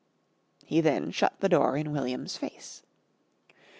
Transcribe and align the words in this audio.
"]He 0.71 0.81
then 0.81 1.11
shut 1.11 1.39
the 1.41 1.47
door 1.49 1.77
in 1.77 1.91
William's 1.91 2.35
face. 2.35 2.81